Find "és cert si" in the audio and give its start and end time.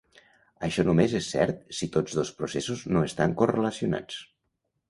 1.19-1.89